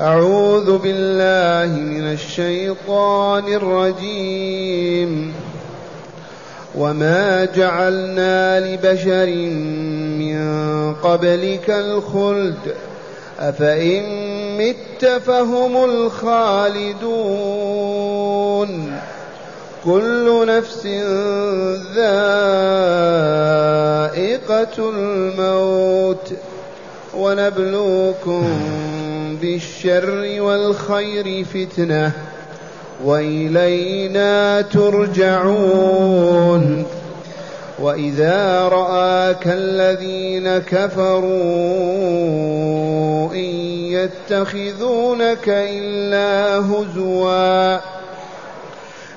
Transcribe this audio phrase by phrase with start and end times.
[0.00, 5.34] أعوذ بالله من الشيطان الرجيم.
[6.74, 9.26] وما جعلنا لبشر
[10.18, 10.38] من
[10.94, 12.74] قبلك الخلد.
[13.40, 14.02] أفإن
[14.58, 17.00] مت فهم الخالدون.
[19.84, 20.86] كل نفس
[21.96, 22.18] ذائقة
[24.78, 26.32] الموت.
[27.16, 28.44] ونبلوكم
[29.40, 32.12] بالشر والخير فتنة
[33.04, 36.06] وإلينا ترجعون.
[37.78, 41.28] وإذا رآك الذين كفروا
[43.32, 47.74] إن يتخذونك إلا هزوا.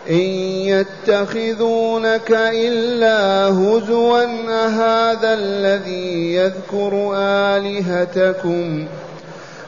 [0.10, 4.26] إن يتخذونك إلا هزوا.
[4.49, 9.11] أهذا الذي يذكر آلهتكم ۖ.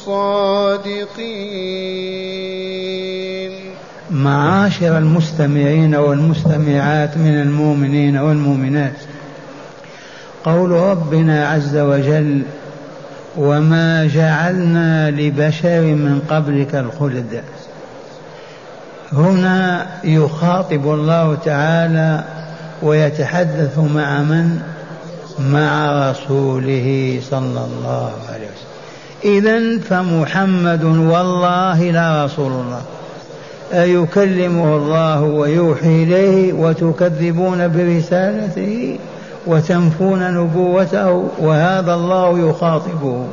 [0.00, 1.10] الصادقين.
[4.10, 8.96] معاشر المستمعين والمستمعات من المؤمنين والمؤمنات.
[10.44, 12.42] قول ربنا عز وجل
[13.36, 17.42] وما جعلنا لبشر من قبلك الخلد
[19.12, 22.24] هنا يخاطب الله تعالى
[22.82, 24.60] ويتحدث مع من؟
[25.38, 28.69] مع رسوله صلى الله عليه وسلم.
[29.24, 32.80] إذا فمحمد والله لا رسول الله.
[33.72, 38.98] أيكلمه الله ويوحي إليه وتكذبون برسالته
[39.46, 43.26] وتنفون نبوته وهذا الله يخاطبه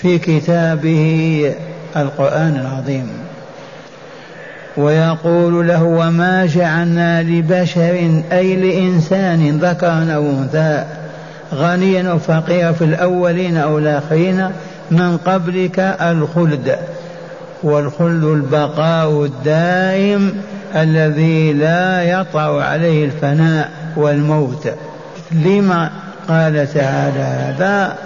[0.00, 1.54] في كتابه
[1.96, 3.08] القرآن العظيم.
[4.76, 11.01] ويقول له وما جعلنا لبشر أي لإنسان ذكرا أو أنثى.
[11.54, 14.50] غنيا أو فقيرا في الأولين أو الآخرين
[14.90, 16.76] من قبلك الخلد.
[17.62, 20.34] والخلد البقاء الدائم
[20.76, 24.68] الذي لا يطع عليه الفناء والموت.
[25.32, 25.90] لما
[26.28, 27.96] قال تعالى هذا؟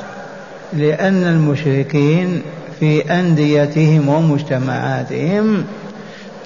[0.73, 2.43] لأن المشركين
[2.81, 5.65] في أنديتهم ومجتمعاتهم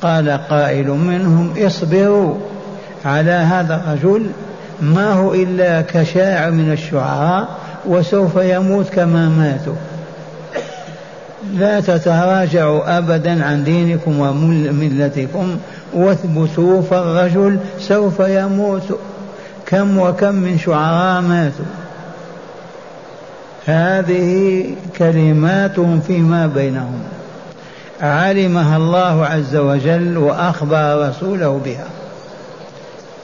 [0.02, 2.34] قال قائل منهم اصبروا
[3.04, 4.26] على هذا الرجل
[4.82, 7.48] ما هو إلا كشاعر من الشعراء
[7.86, 9.74] وسوف يموت كما ماتوا.
[11.54, 15.56] لا تتراجعوا أبدا عن دينكم وملتكم
[15.94, 18.98] واثبتوا فالرجل سوف يموت.
[19.66, 21.64] كم وكم من شعراء ماتوا.
[23.66, 24.64] هذه
[24.98, 27.02] كلماتهم فيما بينهم.
[28.00, 31.86] علمها الله عز وجل وأخبر رسوله بها.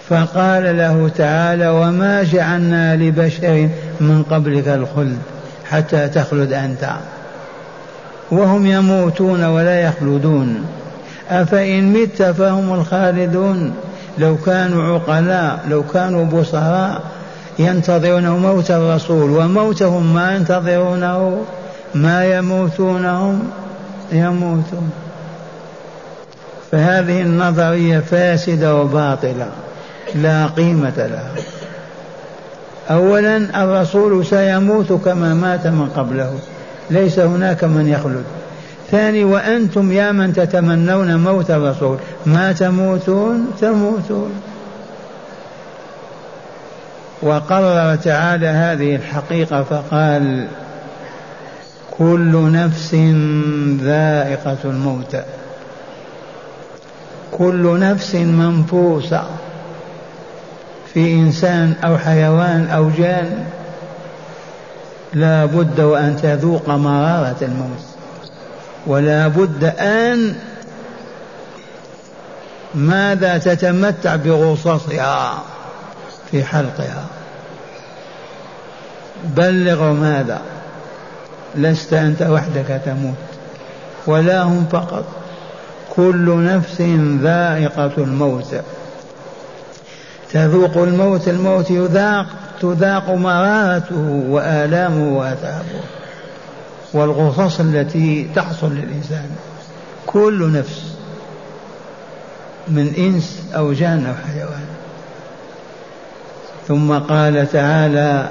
[0.08, 3.68] فقال له تعالى وما جعلنا لبشر
[4.00, 5.18] من قبلك الخلد
[5.70, 6.90] حتى تخلد أنت.
[8.30, 10.66] وهم يموتون ولا يخلدون.
[11.30, 13.74] أفإن مت فهم الخالدون.
[14.18, 17.02] لو كانوا عقلاء لو كانوا بصراء
[17.58, 21.44] ينتظرون موت الرسول وموتهم ما ينتظرونه
[21.94, 23.42] ما يموتونهم
[24.12, 24.90] يموتون.
[26.72, 29.46] فهذه النظرية فاسدة وباطلة.
[30.16, 31.32] لا قيمة لها
[32.90, 36.38] أولا الرسول سيموت كما مات من قبله.
[36.90, 38.24] ليس هناك من يخلد.
[38.90, 41.98] ثاني وأنتم يا من تتمنون موت الرسول.
[42.26, 44.30] ما تموتون؟ تموتون.
[47.22, 50.46] وقرر تعالى هذه الحقيقة فقال
[51.98, 52.94] كل نفس
[53.82, 55.16] ذائقة الموت.
[57.32, 59.22] كل نفس منفوسة.
[60.96, 63.44] في إنسان أو حيوان أو جان
[65.14, 67.84] لا بد وأن تذوق مرارة الموت.
[68.86, 70.34] ولا بد أن
[72.74, 75.42] ماذا تتمتع بغصصها
[76.30, 77.04] في حلقها.
[79.24, 80.40] بلغ ماذا؟
[81.54, 83.14] لست أنت وحدك تموت
[84.06, 85.04] ولا هم فقط.
[85.96, 86.80] كل نفس
[87.22, 88.54] ذائقة الموت.
[90.36, 92.26] تذوق الموت الموت يذاق
[92.60, 95.80] تذاق مرارته وآلامه وأتعابه
[96.92, 99.30] والغصص التي تحصل للإنسان
[100.06, 100.82] كل نفس
[102.68, 104.66] من إنس أو جان أو حيوان.
[106.68, 108.28] ثم قال تعالى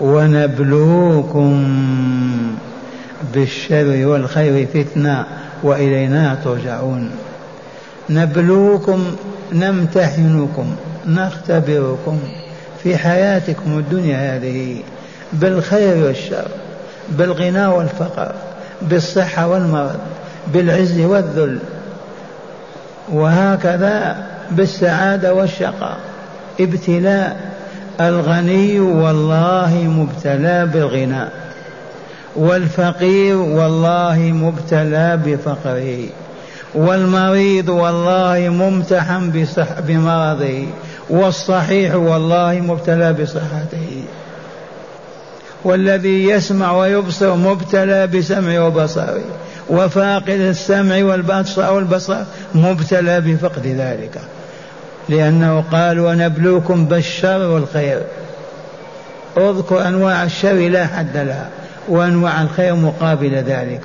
[0.00, 1.64] ونبلوكم
[3.34, 5.24] بالشر والخير فتنة
[5.62, 7.10] وإلينا ترجعون.
[8.10, 9.16] نبلوكم
[9.52, 10.76] نمتحنكم.
[11.06, 12.18] نختبركم
[12.82, 14.76] في حياتكم الدنيا هذه
[15.32, 16.48] بالخير والشر
[17.08, 18.32] بالغنى والفقر
[18.82, 19.98] بالصحة والمرض
[20.52, 21.58] بالعز والذل
[23.12, 24.16] وهكذا
[24.50, 25.98] بالسعادة والشقاء.
[26.60, 27.36] ابتلاء
[28.00, 31.24] الغني والله مبتلى بالغنى
[32.36, 36.06] والفقير والله مبتلى بفقره
[36.74, 39.46] والمريض والله ممتحن
[39.86, 40.64] بمرضه
[41.10, 44.02] والصحيح والله مبتلى بصحته.
[45.64, 49.20] والذي يسمع ويبصر مبتلى بسمع وبصره.
[49.70, 52.16] وفاقد السمع والبصر والبصر
[52.54, 54.20] مبتلى بفقد ذلك.
[55.08, 58.00] لأنه قال ونبلوكم بالشر والخير.
[59.36, 61.48] أذكر أنواع الشر لا حد لها
[61.88, 63.82] وأنواع الخير مقابل ذلك.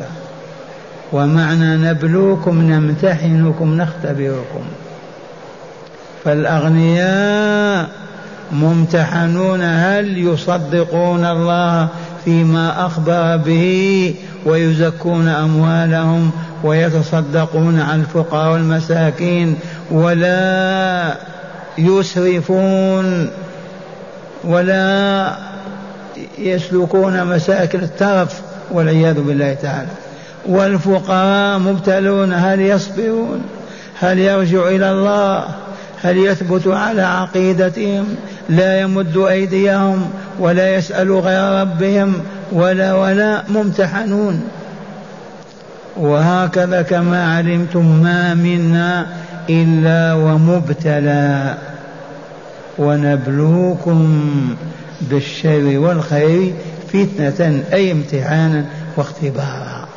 [1.11, 4.63] ومعنى نبلوكم نمتحنكم نختبركم.
[6.25, 7.89] فالأغنياء
[8.51, 11.87] ممتحنون هل يصدقون الله
[12.25, 14.13] فيما أخبر به
[14.45, 16.31] ويزكون أموالهم
[16.63, 19.55] ويتصدقون على الفقراء والمساكين
[19.91, 21.15] ولا
[21.77, 23.29] يسرفون
[24.43, 25.35] ولا
[26.37, 29.89] يسلكون مساكن الترف والعياذ بالله تعالى.
[30.47, 33.41] والفقراء مبتلون هل يصبرون؟
[33.99, 35.45] هل يرجع إلى الله؟
[36.03, 38.05] هل يثبت على عقيدتهم؟
[38.49, 40.09] لا يمد أيديهم
[40.39, 42.13] ولا يسأل غير ربهم
[42.51, 44.41] ولا ولا ممتحنون.
[45.97, 49.07] وهكذا كما علمتم ما منا
[49.49, 51.55] إلا ومبتلى.
[52.79, 54.21] ونبلوكم
[55.01, 56.53] بالشر والخير
[56.93, 58.65] فتنة أي امتحانا
[58.97, 59.87] واختبارا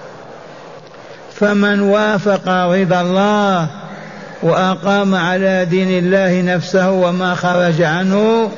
[1.35, 3.69] فمن وافق رضا الله
[4.43, 8.51] وأقام على دين الله نفسه وما خرج عنه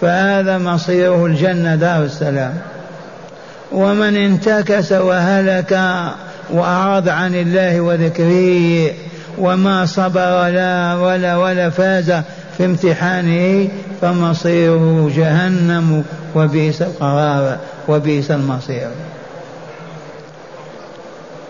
[0.00, 2.54] فهذا مصيره الجنة دار السلام.
[3.72, 5.80] ومن انتكس وهلك
[6.50, 8.90] وأعرض عن الله وذكره
[9.38, 12.12] وما صبر لا ولا ولا فاز
[12.58, 13.68] في امتحانه
[14.00, 16.04] فمصيره جهنم
[16.34, 17.56] وبئس القرار
[17.88, 18.88] وبئس المصير.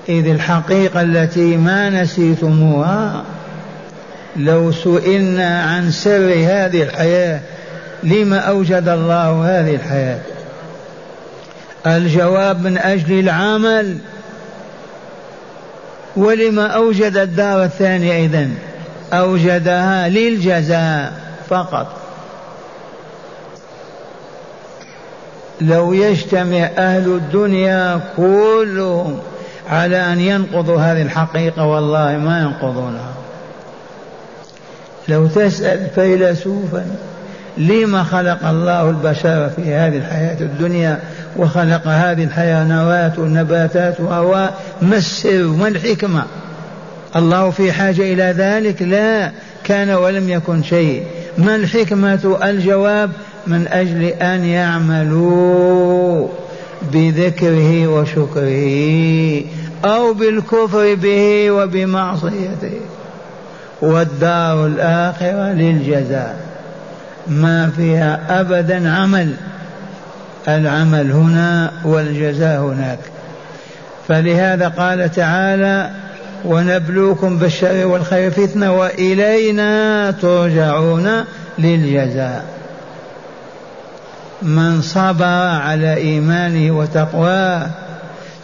[0.09, 3.23] إذ الحقيقة التي ما نسيتموها
[4.37, 7.41] لو سئلنا عن سر هذه الحياة
[8.03, 10.19] لما أوجد الله هذه الحياة؟
[11.87, 13.99] الجواب من أجل العمل.
[16.17, 18.55] ولما أوجد الدار الثانية إذن
[19.13, 21.13] أوجدها للجزاء
[21.49, 21.97] فقط.
[25.61, 29.19] لو يجتمع أهل الدنيا كلهم
[29.71, 33.20] على أن ينقضوا هذه الحقيقة والله ما ينقضونها.
[35.09, 36.87] لو تسأل فيلسوفا
[37.59, 40.99] لما خلق الله البشر في هذه الحياة الدنيا؟
[41.37, 44.51] وخلق هذه الحيوانات والنباتات وهو
[44.83, 46.25] ما السر ما الحكمة؟
[47.17, 49.31] الله في حاجة إلى ذلك؟ لا
[49.65, 51.03] كان ولم يكن شيء.
[51.39, 53.11] ما الحكمة؟ الجواب
[53.47, 56.29] من أجل أن يعملوا
[56.93, 59.43] بذكره وشكره
[59.85, 62.81] أو بالكفر به وبمعصيته.
[63.83, 66.37] والدار الآخرة للجزاء.
[67.27, 69.35] ما فيها أبدا عمل.
[70.49, 72.99] العمل هنا والجزاء هناك.
[74.09, 75.91] فلهذا قال تعالى
[76.45, 81.25] ونبلوكم بالشر والخير فتنة وإلينا ترجعون
[81.59, 82.45] للجزاء.
[84.43, 85.25] من صبر
[85.65, 87.67] على إيمانه وتقواه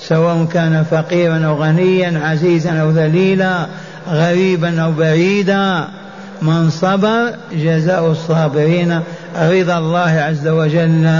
[0.01, 3.67] سواء كان فقيرا أو غنيا عزيزا أو ذليلا
[4.09, 5.89] غريبا أو بعيدا
[6.43, 9.01] من صبر جزاء الصابرين
[9.37, 11.11] رضا الله عز وجل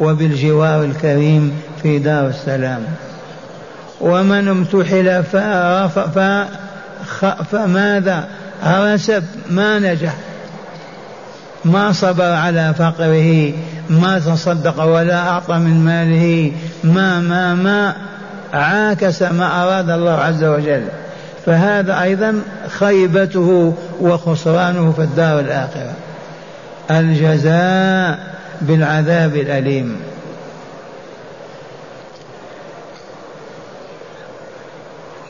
[0.00, 2.80] وبالجوار الكريم في دار السلام.
[4.00, 5.24] ومن امتحل
[7.52, 8.28] فماذا؟
[8.66, 10.14] رسب ما نجح.
[11.64, 13.52] ما صبر على فقره
[13.90, 16.52] ما تصدق ولا أعطى من ماله
[16.84, 17.94] ما ما ما
[18.52, 20.82] عاكس ما أراد الله عز وجل.
[21.48, 25.92] فهذا أيضا خيبته وخسرانه في الدار الآخرة.
[26.90, 28.18] الجزاء
[28.60, 29.96] بالعذاب الأليم.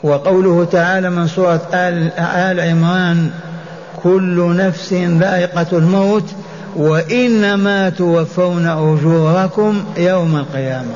[0.03, 3.31] وقوله تعالى من سورة آل, آل عمران
[4.03, 6.31] كل نفس ذائقة الموت
[6.75, 10.93] وإنما توفون أجوركم يوم القيامة.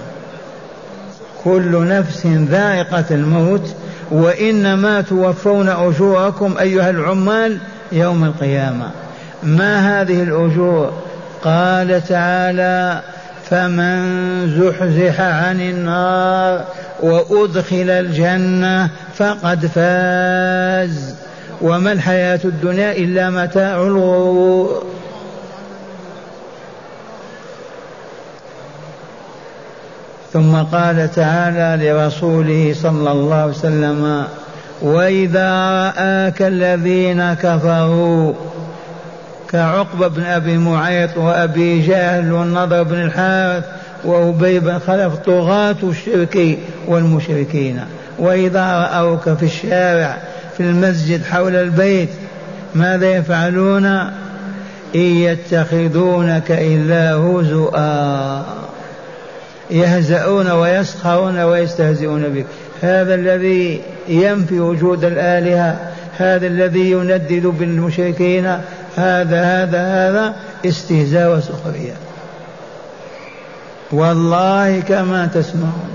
[1.43, 3.75] كل نفس ذائقة الموت
[4.13, 7.57] وإنما توفون أجوركم أيها العمال
[7.91, 8.91] يوم القيامة.
[9.43, 10.93] ما هذه الأجور؟
[11.43, 13.01] قال تعالى
[13.49, 14.01] فمن
[14.59, 16.65] زحزح عن النار
[17.01, 21.15] وأدخل الجنة فقد فاز.
[21.61, 24.83] وما الحياة الدنيا إلا متاع الغرور.
[30.33, 34.23] ثم قال تعالى لرسوله صلى الله عليه وسلم
[34.81, 35.49] واذا
[35.97, 38.33] راك الذين كفروا
[39.51, 43.63] كعقبه بن ابي معيط وابي جهل والنضر بن الحارث
[44.05, 47.79] وابي بن خلف طغاة الشرك والمشركين.
[48.19, 50.17] واذا راوك في الشارع
[50.57, 52.09] في المسجد حول البيت
[52.75, 53.85] ماذا يفعلون؟
[54.95, 58.62] ان يتخذونك الا هزؤا
[59.71, 62.45] يهزؤون ويسخرون ويستهزئون بك.
[62.81, 68.45] هذا الذي ينفي وجود الآلهة هذا الذي يندد بالمشركين
[68.95, 71.93] هذا هذا هذا استهزاء وسخرية.
[73.91, 75.89] والله كما تسمعون.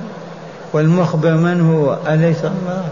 [0.73, 2.85] والمخبر من هو؟ أليس الله؟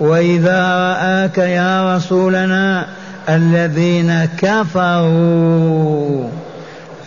[0.00, 2.86] وإذا رآك يا رسولنا
[3.28, 6.28] الذين كفروا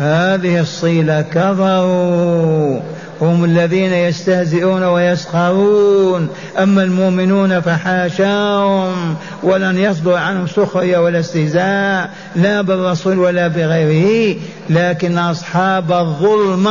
[0.01, 2.79] هذه الصيلة كفروا.
[3.22, 6.29] هم الذين يستهزئون ويسخرون.
[6.63, 14.36] أما المؤمنون فحاشاهم ولن يصدر عنهم سخرية ولا استهزاء لا بالرسول ولا بغيره.
[14.70, 16.67] لكن أصحاب الظلم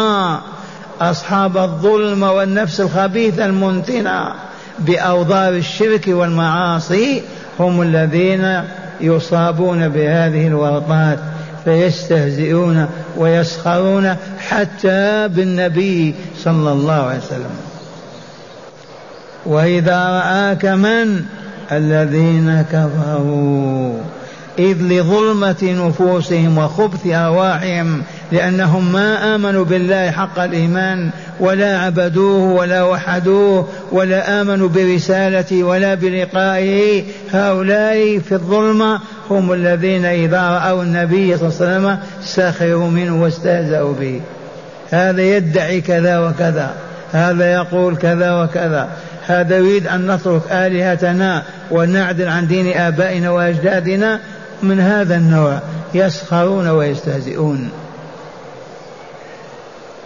[1.00, 4.32] أصحاب الظلم والنفس الخبيثة المنتنة
[4.78, 7.22] بأوضار الشرك والمعاصي
[7.60, 8.62] هم الذين
[9.00, 11.18] يصابون بهذه الورطات
[11.64, 14.16] فيستهزئون ويسخرون
[14.48, 16.14] حتى بالنبي
[16.44, 17.56] صلى الله عليه وسلم.
[19.46, 21.24] وإذا رآك من؟
[21.72, 24.00] الذين كفروا.
[24.58, 31.10] إذ لظلمة نفوسهم وخبث أرواحهم لأنهم ما آمنوا بالله حق الإيمان
[31.40, 37.04] ولا عبدوه ولا وحدوه ولا آمنوا برسالته ولا بلقائه.
[37.32, 43.94] هؤلاء في الظلمة هم الذين إذا رأوا النبي صلى الله عليه وسلم سخروا منه واستهزأوا
[44.00, 44.20] به.
[44.90, 46.74] هذا يدعي كذا وكذا
[47.12, 48.88] هذا يقول كذا وكذا.
[49.26, 54.20] هذا يريد أن نترك آلهتنا ونعدل عن دين آبائنا وأجدادنا
[54.62, 55.58] من هذا النوع.
[55.94, 57.70] يسخرون ويستهزئون.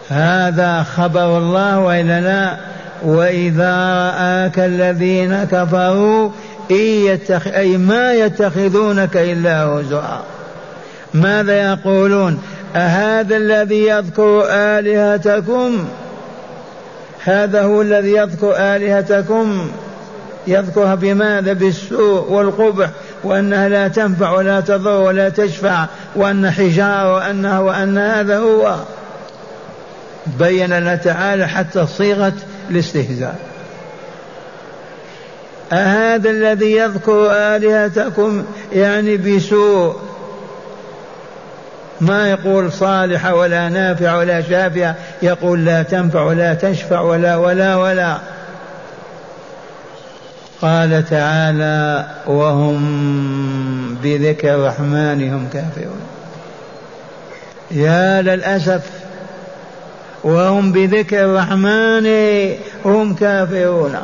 [0.08, 2.56] هذا خبر الله وإلا لا؟
[3.04, 3.75] وإذا
[4.18, 6.30] راك الذين كفروا
[6.70, 7.46] إن يتخ...
[7.46, 10.02] أي ما يتخذونك إلا هزوا.
[11.14, 12.42] ماذا يقولون؟
[12.76, 15.88] أهذا الذي يذكر آلهتكم؟
[17.25, 19.70] هذا هو الذي يذكر آلهتكم.
[20.46, 22.88] يذكرها بماذا؟ بالسوء والقبح
[23.25, 28.76] وأنها لا تنفع ولا تضر ولا تشفع وأن حجارة وأنها وأن هذا هو.
[30.26, 32.32] بين لنا تعالى حتى صيغة
[32.70, 33.36] الاستهزاء.
[35.72, 39.96] أهذا الذي يذكر آلهتكم يعني بسوء.
[42.00, 48.18] ما يقول صالحة ولا نافع ولا شافعة يقول لا تنفع ولا تشفع ولا ولا ولا.
[50.62, 52.84] قال تعالى وهم
[54.02, 56.00] بذكر الرحمن هم كافرون.
[57.70, 58.82] يا للأسف
[60.24, 62.06] وهم بذكر الرحمن
[62.84, 63.96] هم كافرون.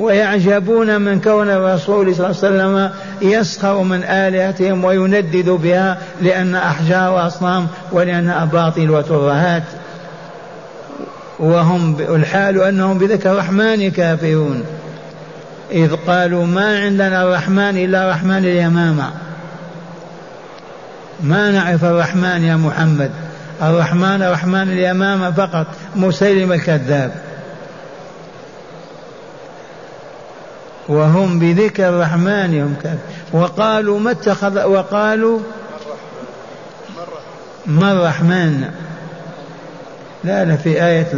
[0.00, 2.90] ويعجبون من كون الرسول صلى الله عليه وسلم
[3.22, 9.62] يسخر من آلهتهم ويندد بها لأن أحجار وأصنام ولأنها أباطيل وترهات.
[11.38, 14.64] وهم الحال أنهم بذكر الرحمن كافرون.
[15.72, 19.10] إذ قالوا ما عندنا الرحمن إلا رحمن اليمامة.
[21.22, 23.10] ما نعرف الرحمن يا محمد؟
[23.62, 25.66] الرحمن رحمن اليمامة فقط
[25.96, 27.12] مسيلم الكذاب.
[30.88, 32.74] وهم بذكر الرحمن هم
[33.32, 35.40] وقالوا ما اتخذ وقالوا
[37.66, 38.70] ما الرحمن؟
[40.24, 41.12] لا لا في آية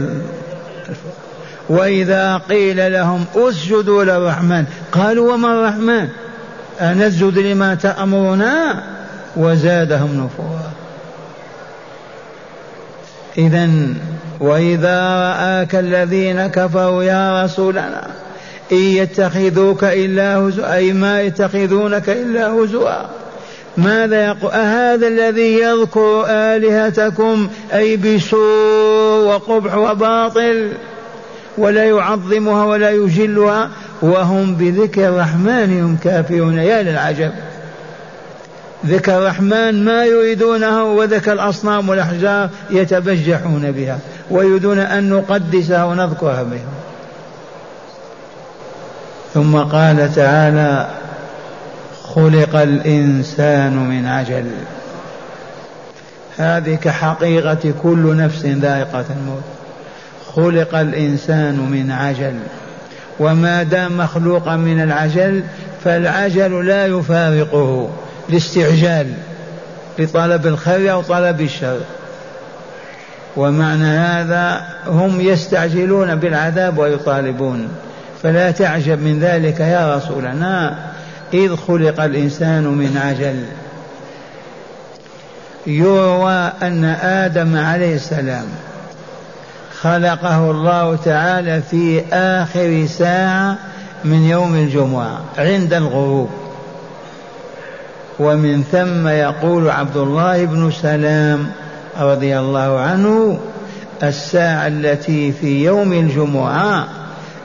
[1.69, 6.09] وإذا قيل لهم أسجدوا للرحمن قالوا وما الرحمن؟
[6.81, 8.83] أنسجد لما تأمرنا؟
[9.37, 10.84] وزادهم نفورا.
[13.38, 13.71] إذا
[14.41, 18.07] وإذا رآك الذين كفروا يا رسولنا
[18.73, 22.91] إن يتخذوك إلا هزوا أي ما يتخذونك إلا هزوا.
[23.76, 30.73] ماذا يقول أهذا الذي يذكر آلهتكم أي بسوء وقبح وباطل
[31.59, 33.71] ولا يعظمها ولا يجلها
[34.03, 36.59] وهم بذكر الرحمن هم كافرون.
[36.59, 37.33] يا للعجب.
[38.87, 43.99] ذكر الرحمن ما يريدونه وذكر الأصنام والأحجار يتبجحون بها
[44.31, 46.75] ويريدون أن نقدسها ونذكرها بها.
[49.35, 50.88] ثم قال تعالى
[52.14, 54.50] خلق الإنسان من عجل.
[56.37, 59.43] هذه كحقيقة كل نفس ذائقة الموت.
[60.35, 62.35] خلق الإنسان من عجل.
[63.21, 65.43] وما دام مخلوقا من العجل
[65.85, 67.91] فالعجل لا يفارقه.
[68.28, 69.12] الاستعجال
[69.99, 71.81] لطلب الخير أو طلب الشر.
[73.37, 77.69] ومعنى هذا هم يستعجلون بالعذاب ويطالبون.
[78.23, 80.78] فلا تعجب من ذلك يا رسولنا
[81.35, 83.45] إذ خلق الإنسان من عجل.
[85.66, 88.47] يروى أن آدم عليه السلام
[89.81, 93.57] خلقه الله تعالى في آخر ساعة
[94.04, 96.44] من يوم الجمعة عند الغروب.
[98.18, 101.47] ومن ثم يقول عبد الله بن سلام
[102.00, 103.38] رضي الله عنه
[104.02, 106.87] الساعة التي في يوم الجمعة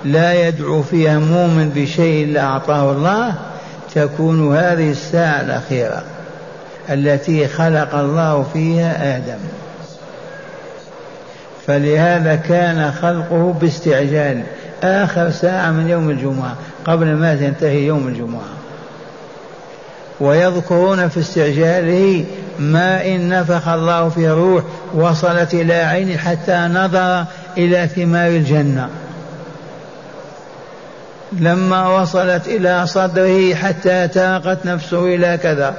[0.05, 3.33] لا يدعو فيها مؤمن بشيء إلا أعطاه الله
[3.95, 6.03] تكون هذه الساعة الأخيرة
[6.89, 9.39] التي خلق الله فيها آدم.
[11.67, 14.43] فلهذا كان خلقه باستعجال.
[14.83, 18.59] آخر ساعة من يوم الجمعة قبل ما تنتهي يوم الجمعة.
[20.19, 22.25] ويذكرون في استعجاله
[22.59, 27.25] ما إن نفخ الله في روح وصلت إلى عين حتى نظر
[27.57, 28.89] إلى ثمار الجنة.
[31.39, 35.73] لما وصلت إلى صدره حتى تاقت نفسه إلى كذا.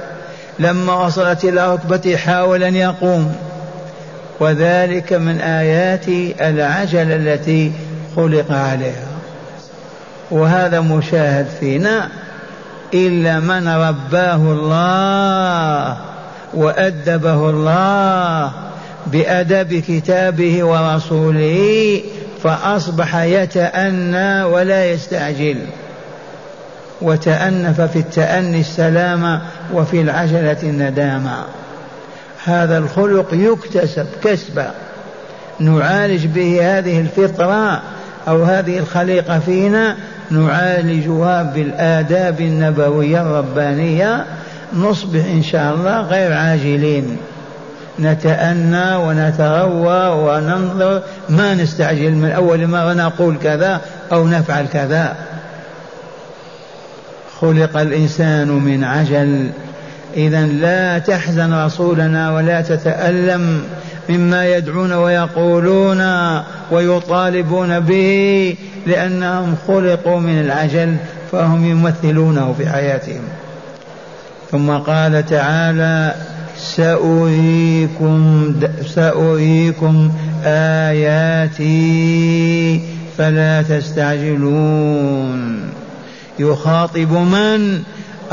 [0.59, 3.35] لما وصلت إلى ركبته حاول أن يقوم.
[4.39, 6.07] وذلك من آيات
[6.41, 7.71] العجل التي
[8.15, 9.07] خلق عليها.
[10.31, 12.09] وهذا مشاهد فينا.
[12.93, 15.97] إلا من رباه الله
[16.53, 18.51] وأدبه الله
[19.07, 22.01] بأدب كتابه ورسوله
[22.43, 25.57] فأصبح يتأنى ولا يستعجل
[27.01, 29.41] وتأنف في التأني السلامة
[29.73, 31.43] وفي العجلة الندامة.
[32.45, 34.71] هذا الخلق يكتسب كسبا.
[35.59, 37.81] نعالج به هذه الفطرة
[38.27, 39.95] أو هذه الخليقة فينا
[40.31, 44.25] نعالجها بالآداب النبوية الربانية.
[44.73, 47.17] نصبح إن شاء الله غير عاجلين.
[47.99, 53.81] نتأنى ونتروى وننظر ما نستعجل من أول مرة نقول كذا
[54.11, 55.15] أو نفعل كذا.
[57.41, 59.49] خلق الإنسان من عجل.
[60.15, 63.63] إذا لا تحزن رسولنا ولا تتألم.
[64.17, 66.01] مما يدعون ويقولون
[66.71, 68.55] ويطالبون به
[68.87, 70.95] لأنهم خلقوا من العجل
[71.31, 73.21] فهم يمثلونه في حياتهم.
[74.51, 76.15] ثم قال تعالى
[76.57, 78.53] سأريكم
[78.95, 80.11] سأريكم
[80.45, 81.71] آياتي
[83.17, 85.61] فلا تستعجلون.
[86.39, 87.83] يخاطب من؟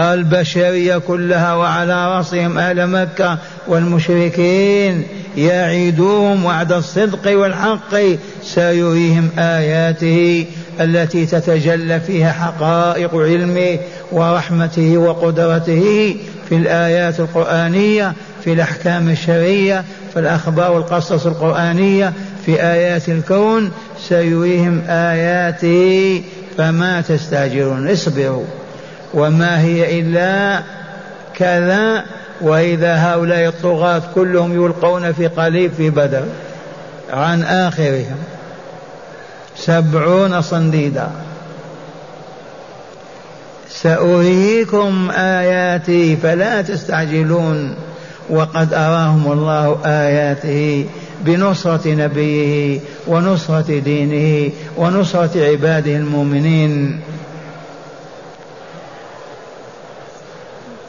[0.01, 3.39] البشرية كلها وعلى رأسهم أهل مكة
[3.69, 5.05] والمشركين.
[5.39, 7.97] يعيدهم وعد الصدق والحق
[8.43, 10.47] سيريهم آياته
[10.81, 13.79] التي تتجلى فيها حقائق علمه
[14.13, 16.17] ورحمته وقدرته
[16.49, 18.13] في الآيات القرآنية
[18.45, 22.13] في الأحكام الشرعية في الأخبار والقصص القرآنية
[22.47, 23.71] في آيات الكون.
[24.09, 26.23] سيريهم آياته
[26.59, 28.45] فما تستعجلون اصبروا.
[29.15, 30.63] وما هي إلا
[31.35, 32.05] كذا
[32.41, 36.25] وإذا هؤلاء الطغاة كلهم يلقون في قليب في بدر
[37.11, 38.17] عن آخرهم
[39.57, 41.11] سبعون صنديدا.
[43.71, 47.75] سأريكم آياتي فلا تستعجلون.
[48.31, 50.87] وقد أراهم الله آياته
[51.25, 57.01] بنصرة نبيه ونصرة دينه ونصرة عباده المؤمنين.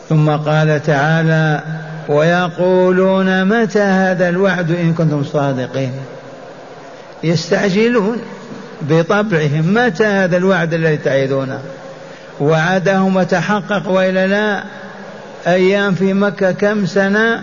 [0.10, 1.62] ثم قال تعالى
[2.08, 5.91] ويقولون متى هذا الوعد إن كنتم صادقين؟
[7.24, 8.17] يستعجلون
[8.82, 11.60] بطبعهم متى هذا الوعد الذي تعيدونه؟
[12.39, 14.63] وعدهم وتحقق وإلا لا؟
[15.48, 17.41] أيام في مكة كم سنة؟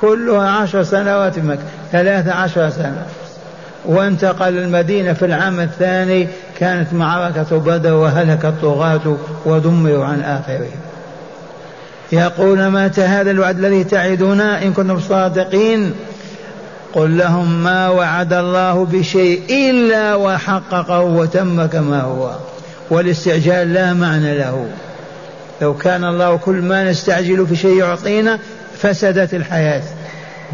[0.00, 3.06] كلها عشر سنوات في مكة ثلاث عشر سنة.
[3.84, 10.91] وانتقل المدينة في العام الثاني كانت معركة بدر وهلك الطغاة ودمروا عن آخرهم.
[12.12, 15.92] يقول متى هذا الوعد الذي تعدنا إن كنتم صادقين؟
[16.92, 22.30] قل لهم ما وعد الله بشيء إلا وحققه وتم كما هو
[22.90, 24.66] والاستعجال لا معنى له.
[25.62, 28.38] لو كان الله كل ما نستعجل في شيء يعطينا
[28.78, 29.82] فسدت الحياة.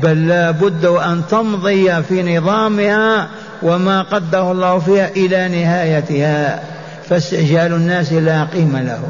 [0.03, 3.29] بل لا بد وأن تمضي في نظامها
[3.63, 6.63] وما قدره الله فيها إلى نهايتها.
[7.09, 9.03] فاستعجال الناس لا قيمة له.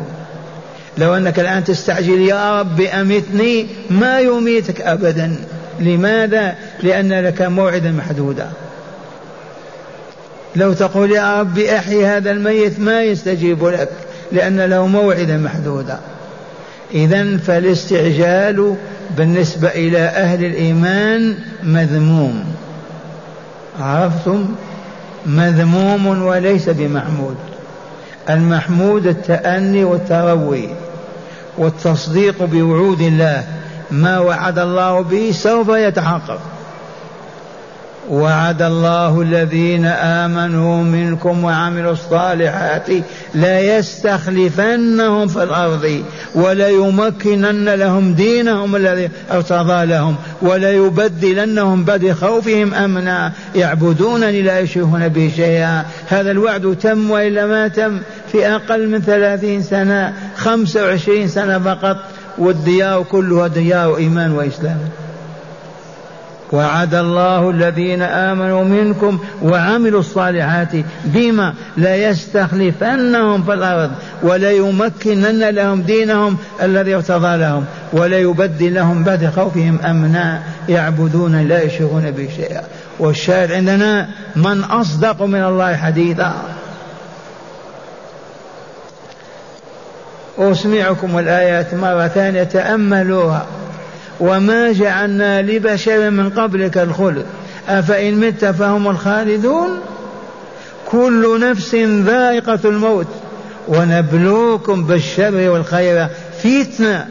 [0.98, 5.36] لو أنك الآن تستعجل يا رب أمتني ما يميتك أبدا.
[5.80, 8.48] لماذا؟ لأن لك موعدا محدودا.
[10.56, 13.90] لو تقول يا رب أحي هذا الميت ما يستجيب لك
[14.32, 15.98] لأن له موعدا محدودا.
[16.94, 18.76] إذا فالاستعجال
[19.16, 22.44] بالنسبة إلى أهل الإيمان مذموم.
[23.80, 24.46] عرفتم؟
[25.26, 27.36] مذموم وليس بمحمود.
[28.30, 30.68] المحمود التأني والتروي.
[31.58, 33.44] والتصديق بوعود الله.
[33.90, 36.57] ما وعد الله به سوف يتحقق.
[38.10, 42.86] وعد الله الذين آمنوا منكم وعملوا الصالحات
[43.34, 46.02] لا يستخلفنهم في الأرض
[46.34, 55.84] وليمكنن لهم دينهم الذي ارتضى لهم وليبدلنهم بعد خوفهم أمنا يعبدونني لا يشركون به شيئا.
[56.08, 58.00] هذا الوعد تم وإلا ما تم
[58.32, 61.96] في أقل من ثلاثين سنة خمسة وعشرين سنة فقط
[62.38, 64.78] والديار كلها ديار إيمان وإسلام.
[66.52, 70.72] وعد الله الذين آمنوا منكم وعملوا الصالحات
[71.04, 73.90] بما لا يستخلفنهم في الأرض
[74.22, 82.62] وليمكنن لهم دينهم الذي ارتضى لهم وليبدلهم بعد خوفهم امنا يعبدون لا يشركون به شيئا.
[82.98, 86.32] والشاهد عندنا من أصدق من الله حديثا.
[90.38, 93.46] أسمعكم الآيات مرة ثانية تأملوها.
[94.20, 97.26] وما جعلنا لبشر من قبلك الخلد
[97.68, 99.68] أفإن مت فهم الخالدون؟
[100.86, 103.06] كل نفس ذائقة الموت.
[103.68, 106.06] ونبلوكم بالشر والخير
[106.42, 107.06] فتنة.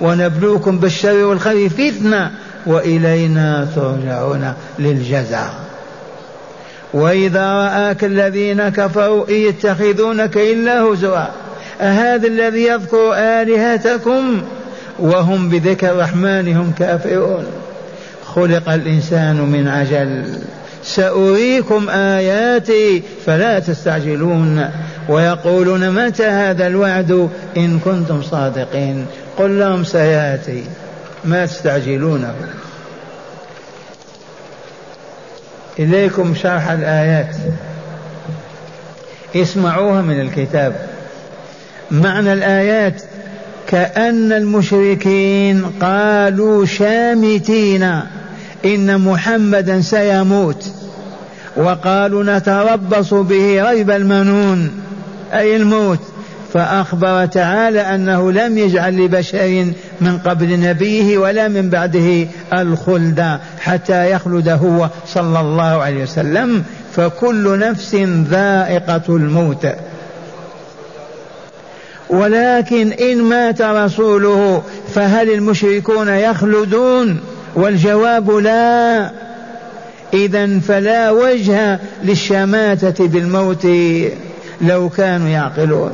[0.00, 2.30] ونبلوكم بالشر والخير فتنة.
[2.66, 5.54] وإلينا ترجعون للجزاء.
[6.94, 11.24] وإذا رآك الذين كفروا يتخذونك إلا هزوا.
[11.80, 14.42] أهذا الذي يذكر آلهتكم؟
[14.98, 17.46] وهم بذكر الرحمن هم كافرون
[18.34, 20.38] خلق الإنسان من عجل.
[20.84, 24.70] سأريكم آياتي فلا تستعجلون.
[25.08, 29.06] ويقولون متى هذا الوعد؟ إن كنتم صادقين.
[29.38, 30.64] قل لهم سيأتي.
[31.24, 32.34] ما تستعجلونه
[35.78, 37.36] إليكم شرح الآيات.
[39.36, 40.86] اسمعوها من الكتاب.
[41.90, 43.02] معنى الآيات
[43.68, 47.82] كأن المشركين قالوا شامتين
[48.64, 50.66] إن محمدا سيموت.
[51.56, 54.70] وقالوا نتربص به ريب المنون
[55.32, 56.00] أي الموت.
[56.52, 59.66] فأخبر تعالى أنه لم يجعل لبشر
[60.00, 66.64] من قبل نبيه ولا من بعده الخلد حتى يخلد هو صلى الله عليه وسلم.
[66.96, 67.94] فكل نفس
[68.30, 69.66] ذائقة الموت.
[72.08, 74.62] ولكن إن مات رسوله
[74.94, 77.20] فهل المشركون يخلدون؟
[77.54, 79.10] والجواب لا.
[80.14, 83.66] إذا فلا وجه للشماتة بالموت
[84.60, 85.92] لو كانوا يعقلون.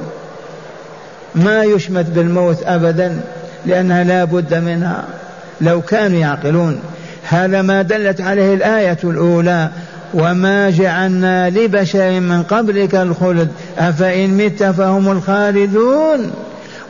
[1.35, 3.21] ما يشمت بالموت أبدا
[3.67, 5.05] لأنها لا بد منها.
[5.61, 6.81] لو كانوا يعقلون.
[7.23, 9.71] هذا ما دلت عليه الآية الأولى.
[10.15, 16.31] وما جعلنا لبشر من قبلك الخلد أفإن مت فهم الخالدون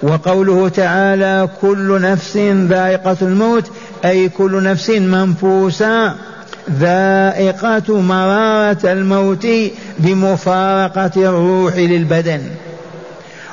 [0.02, 2.37] وقوله تعالى كل نفس
[2.68, 3.70] ذائقة الموت
[4.04, 6.14] أي كل نفس منفوسة
[6.70, 9.46] ذائقة مرارة الموت
[9.98, 12.40] بمفارقة الروح للبدن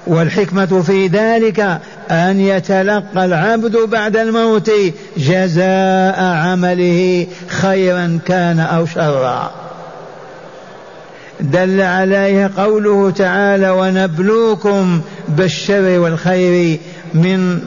[0.07, 1.79] والحكمة في ذلك
[2.11, 4.71] أن يتلقى العبد بعد الموت
[5.17, 9.51] جزاء عمله خيرا كان أو شرا.
[11.39, 16.79] دل عليه قوله تعالى ونبلوكم بالشر والخير
[17.13, 17.59] من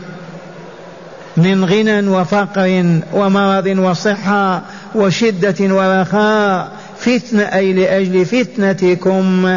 [1.37, 4.63] من غنى وفقر ومرض وصحة
[4.95, 9.49] وشدة ورخاء فتنة أي لأجل فتنتكم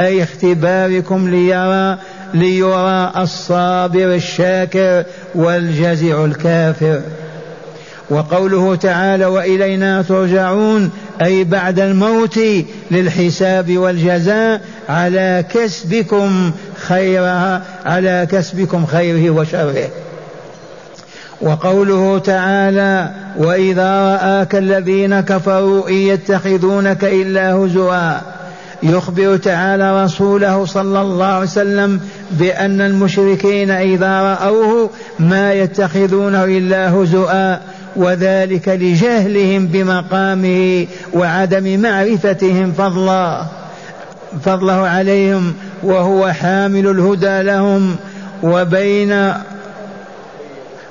[0.00, 1.98] أي اختباركم ليرى
[2.34, 7.00] ليرى الصابر الشاكر والجزع الكافر.
[8.10, 10.90] وقوله تعالى وإلينا ترجعون
[11.22, 12.40] أي بعد الموت
[12.90, 19.88] للحساب والجزاء على كسبكم خيرها على كسبكم خيره وشره.
[21.40, 28.37] وقوله تعالى وإذا رآك الذين كفروا إن يتخذونك إلا هزوا.
[28.82, 37.60] يخبر تعالى رسوله صلى الله عليه وسلم بأن المشركين إذا رأوه ما يتخذونه إلا هزؤا
[37.96, 43.44] وذلك لجهلهم بمقامه وعدم معرفتهم فضلا
[44.44, 47.96] فضله عليهم وهو حامل الهدى لهم
[48.42, 49.32] وبين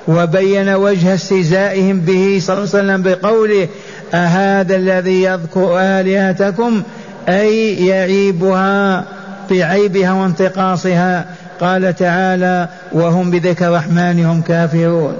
[0.08, 3.68] وبين وجه استهزائهم به صلى الله عليه وسلم بقوله
[4.14, 6.82] أهذا الذي يذكر آلهتكم
[7.28, 9.04] أي يعيبها
[9.50, 11.24] بعيبها وانتقاصها.
[11.60, 15.16] قال تعالى وهم بذكر الرحمن هم كافرون.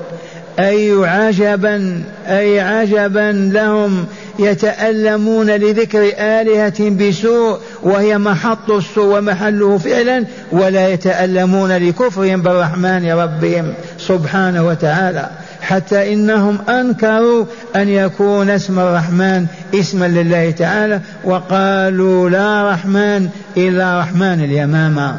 [0.59, 4.07] أي عجبا أي عجبا لهم
[4.38, 14.66] يتألمون لذكر آلهة بسوء وهي محط السوء ومحله فعلا ولا يتألمون لكفرهم بالرحمن ربهم سبحانه
[14.66, 15.29] وتعالى.
[15.68, 17.44] حتى إنهم أنكروا
[17.76, 25.14] أن يكون اسم الرحمن اسما لله تعالى وقالوا لا رحمن إلا رحمن اليمامة.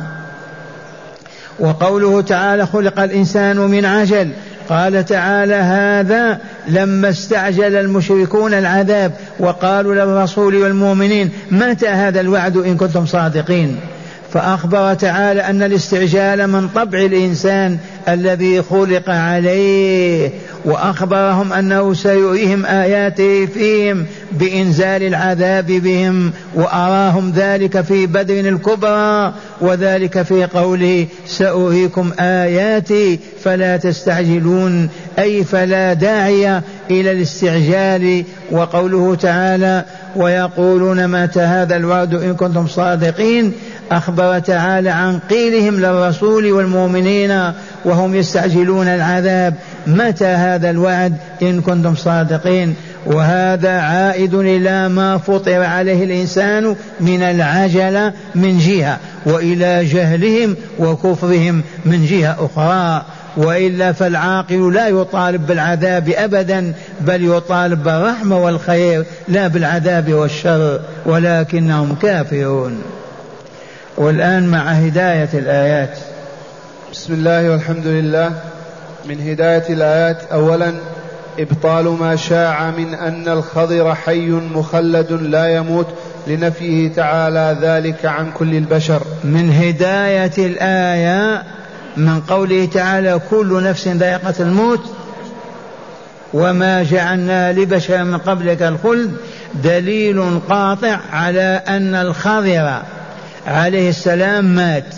[1.60, 4.30] وقوله تعالى خلق الإنسان من عجل.
[4.70, 13.06] قال تعالى هذا لما استعجل المشركون العذاب وقالوا للرسول والمؤمنين متى هذا الوعد إن كنتم
[13.06, 13.80] صادقين؟
[14.34, 17.78] فأخبر تعالى أن الاستعجال من طبع الإنسان
[18.14, 20.30] الذي خلق عليه
[20.66, 30.46] وأخبرهم أنه سيريهم آياته فيهم بإنزال العذاب بهم وأراهم ذلك في بدر الكبرى وذلك في
[30.46, 38.24] قوله سأريكم آياتي فلا تستعجلون أي فلا داعي إلى الاستعجال.
[38.52, 43.54] وقوله تعالى ويقولون متى هذا الوعد إن كنتم صادقين؟
[43.92, 47.52] أخبر تعالى عن قيلهم للرسول والمؤمنين
[47.86, 49.54] وهم يستعجلون العذاب.
[49.88, 58.14] متى هذا الوعد إن كنتم صادقين؟ وهذا عائد إلى ما فطر عليه الإنسان من العجله
[58.36, 63.06] من جهة وإلى جهلهم وكفرهم من جهة أخرى.
[63.38, 72.82] وإلا فالعاقل لا يطالب بالعذاب ابدا بل يطالب بالرحمة والخير لا بالعذاب والشر ولكنهم كافرون.
[73.98, 75.98] والآن مع هداية الآيات.
[76.92, 78.32] بسم الله والحمد لله.
[79.06, 80.74] من هداية الآيات أولا
[81.40, 85.88] إبطال ما شاع من أن الخضر حي مخلد لا يموت
[86.28, 89.02] لنفيه تعالى ذلك عن كل البشر.
[89.24, 91.44] من هداية الآية
[91.98, 94.82] من قوله تعالى كل نفس ذائقة الموت
[96.34, 99.12] وما جعلنا لبشر من قبلك الخلد
[99.64, 102.82] دليل قاطع على أن الخضر
[103.48, 104.96] عليه السلام مات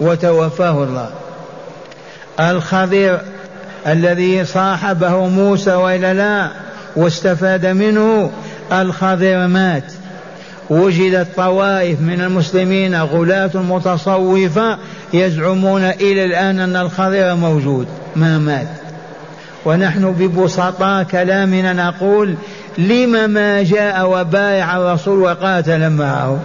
[0.00, 1.21] وتوفاه الله.
[2.40, 3.20] الخضر
[3.86, 6.48] الذي صاحبه موسى والا لا
[6.96, 8.30] واستفاد منه
[8.72, 9.92] الخضر مات.
[10.70, 14.78] وجدت طوائف من المسلمين غلاة متصوفة
[15.12, 18.68] يزعمون إلى الآن أن الخضر موجود ما مات.
[19.64, 22.34] ونحن ببسطاء كلامنا نقول
[22.78, 26.38] لم ما جاء وبايع الرسول وقاتل معه؟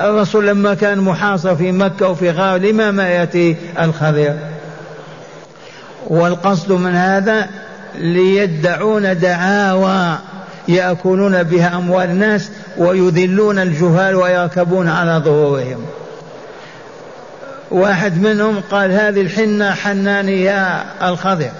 [0.00, 4.34] الرسول لما كان محاصر في مكة وفي غار لما ما يأتي الخضر
[6.06, 7.48] والقصد من هذا
[7.98, 10.18] ليدعون دعاوى
[10.68, 15.86] يأكلون بها أموال الناس ويذلون الجهال ويركبون على ظهورهم.
[17.70, 21.50] واحد منهم قال هذه الحنة حناني يا الخضر.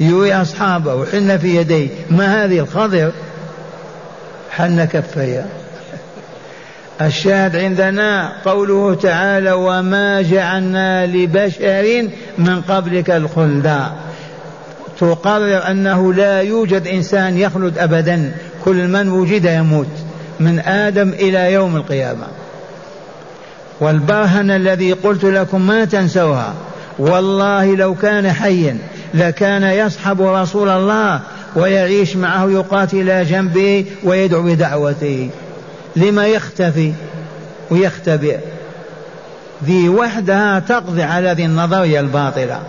[0.00, 1.88] يوي أصحابه حنة في يديه.
[2.10, 3.12] ما هذه الخضر؟
[4.50, 5.46] حن كفيها
[7.00, 13.82] الشاهد عندنا قوله تعالى وما جعلنا لبشر من قبلك الخلد
[15.00, 18.32] تقرر انه لا يوجد انسان يخلد ابدا.
[18.64, 19.88] كل من وجد يموت
[20.40, 22.26] من آدم إلى يوم القيامه.
[23.80, 26.54] والبرهن الذي قلت لكم ما تنسوها.
[26.98, 28.78] والله لو كان حيا
[29.14, 31.20] لكان يصحب رسول الله
[31.56, 35.30] ويعيش معه يقاتل إلى جنبه ويدعو بدعوته.
[35.96, 36.92] لما يختفي
[37.70, 38.38] ويختبئ.
[39.64, 42.60] ذي وحدها تقضي على هذه النظرية الباطلة.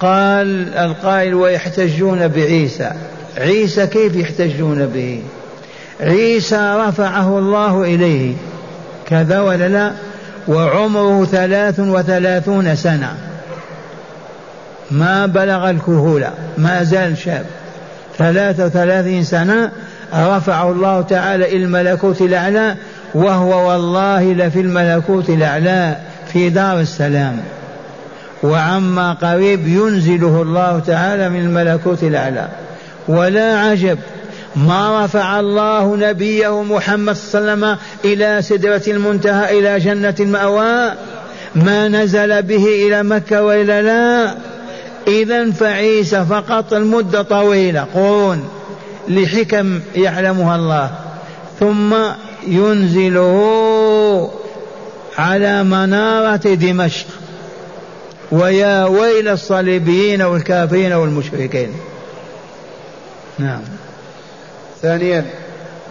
[0.00, 2.92] قال القائل ويحتجون بعيسى.
[3.38, 5.22] عيسى كيف يحتجون به؟
[6.00, 8.34] عيسى رفعه الله إليه.
[9.06, 9.92] كذا ولا لا؟
[10.48, 13.16] وعمره ثلاث وثلاثون سنة.
[14.90, 17.46] ما بلغ الكهولة ما زال شاب.
[18.18, 19.72] ثلاثة وثلاثين سنة
[20.14, 22.76] رفعه الله تعالى إلى الملكوت الأعلى
[23.14, 25.96] وهو والله لفي الملكوت الأعلى
[26.32, 27.40] في دار السلام.
[28.42, 32.48] وعما قريب ينزله الله تعالى من الملكوت الأعلى.
[33.08, 33.98] ولا عجب
[34.56, 40.92] ما رفع الله نبيه محمد صلى الله عليه وسلم إلى سدرة المنتهى إلى جنة المأوى.
[41.54, 44.34] ما نزل به إلى مكة وإلى لا.
[45.08, 48.48] إذا فعيسى فقط المدة طويلة قرون.
[49.08, 50.90] لحكم يعلمها الله.
[51.60, 51.94] ثم
[52.46, 54.30] ينزله
[55.18, 57.06] على منارة دمشق.
[58.32, 61.72] ويا ويل الصليبيين والكافرين والمشركين.
[63.38, 63.60] نعم.
[64.82, 65.24] ثانيا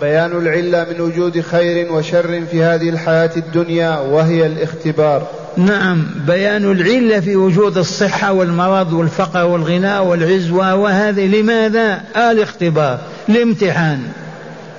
[0.02, 5.28] بيان العلة من وجود خير وشر في هذه الحياة الدنيا وهي الاختبار.
[5.58, 14.00] نعم بيان العلة في وجود الصحة والمرض والفقر والغناء والعز وهذه لماذا؟ الاختبار الامتحان.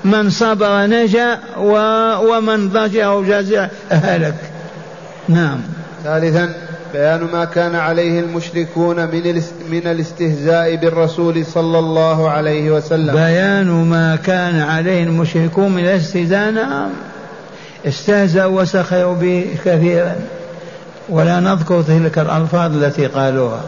[0.04, 1.38] من صبر نجا
[2.22, 4.34] ومن ضجع وجزع هلك.
[5.28, 5.60] نعم.
[6.04, 6.54] ثالثا
[6.92, 13.14] بيان ما كان عليه المشركون من من الاستهزاء بالرسول صلى الله عليه وسلم.
[13.14, 16.90] بيان ما كان عليه المشركون من الاستهزاء نعم.
[17.87, 20.14] استهزأوا وسخروا به كثيرا.
[21.08, 23.60] ولا نذكر تلك الألفاظ التي قالوها.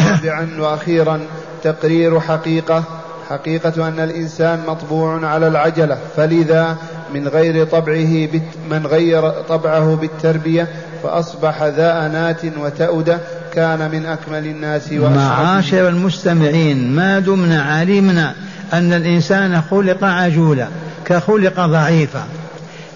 [0.00, 1.20] رابعا وأخيرا
[1.62, 2.84] تقرير حقيقة
[3.30, 6.76] حقيقة أن الإنسان مطبوع على العجلة فلذا
[7.14, 8.28] من غير طبعه
[8.70, 10.68] من غير طبعه بالتربية
[11.02, 13.18] فأصبح ذا أنات وتأودة
[13.52, 18.34] كان من أكمل الناس معاشر المستمعين ما دمنا علمنا
[18.72, 20.68] أن الإنسان خلق عجولا
[21.04, 22.24] كخلق ضعيفا.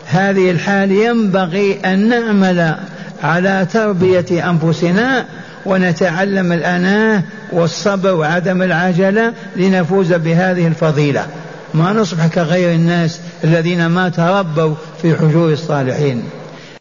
[0.06, 2.76] هذه الحال ينبغي أن نعمل
[3.22, 5.26] على تربية أنفسنا
[5.66, 7.22] ونتعلم الأناة
[7.52, 11.26] والصبر وعدم العجلة لنفوز بهذه الفضيلة.
[11.74, 16.22] ما نصبح كغير الناس الذين ما تربوا في حجور الصالحين.